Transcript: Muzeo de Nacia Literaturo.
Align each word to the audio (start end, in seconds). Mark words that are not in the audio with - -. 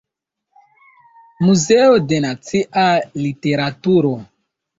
Muzeo 1.47 1.99
de 2.13 2.19
Nacia 2.27 2.87
Literaturo. 3.27 4.17